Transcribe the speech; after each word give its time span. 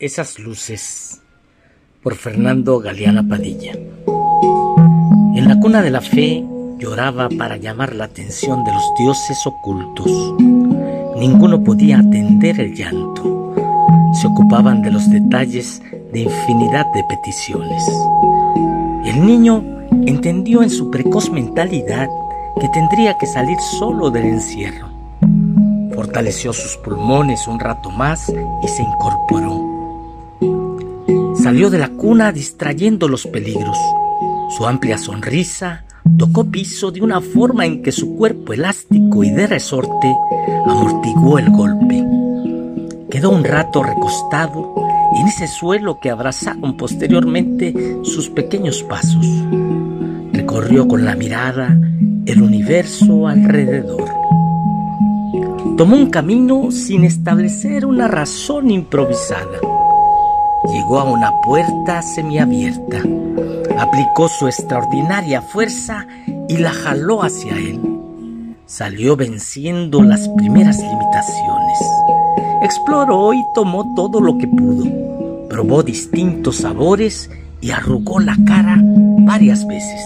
Esas 0.00 0.38
luces 0.38 1.20
por 2.02 2.14
Fernando 2.14 2.78
Galeana 2.78 3.22
Padilla. 3.22 3.72
En 5.34 5.46
la 5.46 5.60
cuna 5.60 5.82
de 5.82 5.90
la 5.90 6.00
fe 6.00 6.42
lloraba 6.78 7.28
para 7.28 7.58
llamar 7.58 7.94
la 7.94 8.04
atención 8.06 8.64
de 8.64 8.72
los 8.72 8.82
dioses 8.98 9.36
ocultos. 9.46 10.10
Ninguno 11.18 11.62
podía 11.62 11.98
atender 11.98 12.58
el 12.60 12.74
llanto. 12.74 13.52
Se 14.18 14.26
ocupaban 14.26 14.80
de 14.80 14.90
los 14.90 15.10
detalles 15.10 15.82
de 16.14 16.20
infinidad 16.20 16.86
de 16.94 17.04
peticiones. 17.04 17.84
El 19.04 19.26
niño 19.26 19.62
entendió 20.06 20.62
en 20.62 20.70
su 20.70 20.90
precoz 20.90 21.30
mentalidad 21.30 22.08
que 22.58 22.70
tendría 22.70 23.18
que 23.18 23.26
salir 23.26 23.58
solo 23.78 24.08
del 24.08 24.24
encierro. 24.24 24.88
Fortaleció 25.94 26.54
sus 26.54 26.78
pulmones 26.78 27.46
un 27.46 27.60
rato 27.60 27.90
más 27.90 28.30
y 28.62 28.68
se 28.68 28.82
incorporó. 28.82 29.69
Salió 31.50 31.68
de 31.68 31.78
la 31.78 31.88
cuna 31.88 32.30
distrayendo 32.30 33.08
los 33.08 33.26
peligros. 33.26 33.76
Su 34.56 34.68
amplia 34.68 34.96
sonrisa 34.96 35.84
tocó 36.16 36.48
piso 36.48 36.92
de 36.92 37.02
una 37.02 37.20
forma 37.20 37.66
en 37.66 37.82
que 37.82 37.90
su 37.90 38.14
cuerpo 38.14 38.52
elástico 38.52 39.24
y 39.24 39.30
de 39.30 39.48
resorte 39.48 40.14
amortiguó 40.64 41.40
el 41.40 41.50
golpe. 41.50 42.06
Quedó 43.10 43.30
un 43.30 43.42
rato 43.42 43.82
recostado 43.82 44.76
en 45.16 45.26
ese 45.26 45.48
suelo 45.48 45.98
que 46.00 46.10
abrazaron 46.10 46.76
posteriormente 46.76 47.96
sus 48.04 48.30
pequeños 48.30 48.84
pasos. 48.84 49.26
Recorrió 50.32 50.86
con 50.86 51.04
la 51.04 51.16
mirada 51.16 51.76
el 52.26 52.42
universo 52.42 53.26
alrededor. 53.26 54.08
Tomó 55.76 55.96
un 55.96 56.10
camino 56.10 56.70
sin 56.70 57.02
establecer 57.02 57.86
una 57.86 58.06
razón 58.06 58.70
improvisada 58.70 59.58
llegó 60.64 61.00
a 61.00 61.04
una 61.04 61.32
puerta 61.42 62.02
semiabierta, 62.02 62.98
aplicó 63.78 64.28
su 64.28 64.46
extraordinaria 64.46 65.42
fuerza 65.42 66.06
y 66.48 66.58
la 66.58 66.72
jaló 66.72 67.22
hacia 67.22 67.56
él. 67.56 67.80
Salió 68.66 69.16
venciendo 69.16 70.02
las 70.02 70.28
primeras 70.28 70.78
limitaciones. 70.78 71.78
Exploró 72.62 73.32
y 73.32 73.42
tomó 73.54 73.94
todo 73.94 74.20
lo 74.20 74.38
que 74.38 74.46
pudo. 74.46 74.84
Probó 75.48 75.82
distintos 75.82 76.56
sabores 76.56 77.30
y 77.60 77.70
arrugó 77.70 78.20
la 78.20 78.36
cara 78.46 78.78
varias 78.80 79.66
veces. 79.66 80.00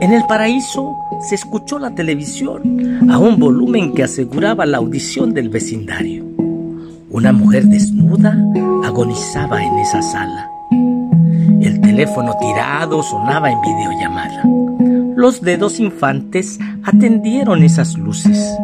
En 0.00 0.12
el 0.12 0.24
paraíso 0.26 0.96
se 1.28 1.34
escuchó 1.34 1.78
la 1.78 1.94
televisión 1.94 3.10
a 3.10 3.18
un 3.18 3.38
volumen 3.38 3.94
que 3.94 4.02
aseguraba 4.02 4.66
la 4.66 4.78
audición 4.78 5.32
del 5.32 5.48
vecindario. 5.48 6.23
Una 7.14 7.32
mujer 7.32 7.66
desnuda 7.66 8.36
agonizaba 8.82 9.62
en 9.62 9.78
esa 9.78 10.02
sala. 10.02 10.50
El 11.60 11.80
teléfono 11.80 12.34
tirado 12.40 13.04
sonaba 13.04 13.52
en 13.52 13.60
videollamada. 13.60 14.42
Los 15.14 15.40
dedos 15.40 15.78
infantes 15.78 16.58
atendieron 16.82 17.62
esas 17.62 17.96
luces. 17.96 18.58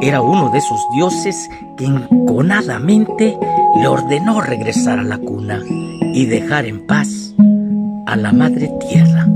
Era 0.00 0.22
uno 0.22 0.48
de 0.48 0.56
esos 0.56 0.80
dioses 0.94 1.50
que 1.76 1.84
enconadamente 1.84 3.36
le 3.76 3.86
ordenó 3.86 4.40
regresar 4.40 4.98
a 4.98 5.04
la 5.04 5.18
cuna 5.18 5.60
y 6.14 6.24
dejar 6.24 6.64
en 6.64 6.86
paz 6.86 7.34
a 8.06 8.16
la 8.16 8.32
madre 8.32 8.72
tierra. 8.88 9.28